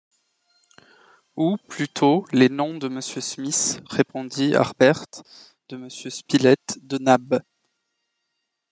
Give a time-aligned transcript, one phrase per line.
[1.35, 5.05] Ou plutôt les noms de Monsieur Smith, répondit Harbert,
[5.69, 7.43] de Monsieur Spilett, de Nab!..